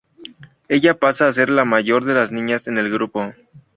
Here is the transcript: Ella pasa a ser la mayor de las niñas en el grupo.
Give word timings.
Ella 0.67 0.97
pasa 0.97 1.27
a 1.27 1.31
ser 1.31 1.51
la 1.51 1.63
mayor 1.63 2.05
de 2.05 2.15
las 2.15 2.31
niñas 2.31 2.67
en 2.67 2.79
el 2.79 2.89
grupo. 2.91 3.33